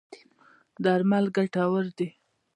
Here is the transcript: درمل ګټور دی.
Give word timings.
درمل 0.83 1.25
ګټور 1.35 1.85
دی. 1.97 2.09